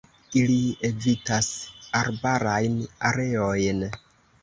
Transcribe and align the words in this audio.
Ili 0.39 0.55
evitas 0.89 1.51
arbarajn 2.01 2.83
areojn. 3.13 3.89